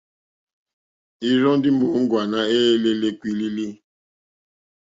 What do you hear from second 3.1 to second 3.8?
kpílílílí.